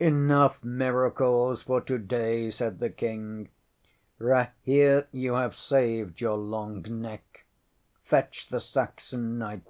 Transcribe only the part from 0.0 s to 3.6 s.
ŌĆØ ŌĆśŌĆ£Enough miracles for today, ŌĆØ said the King.